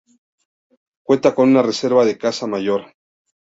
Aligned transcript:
Cuenta 1.05 1.35
con 1.35 1.49
una 1.49 1.61
reserva 1.61 2.03
de 2.05 2.17
caza 2.17 2.47
mayor. 2.47 2.91